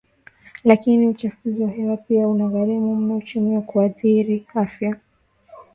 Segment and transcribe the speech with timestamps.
[0.63, 4.97] Lakini uchafuzi wa hewa pia unagharimu mno uchumi kwa kuathiri afya